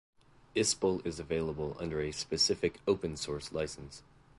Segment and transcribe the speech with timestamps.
[0.55, 4.01] Ispell is available under a specific open-source license.